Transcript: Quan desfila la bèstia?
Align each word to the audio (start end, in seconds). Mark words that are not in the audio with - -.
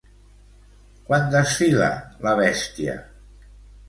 Quan 1.09 1.27
desfila 1.35 1.89
la 2.29 2.33
bèstia? 2.39 2.97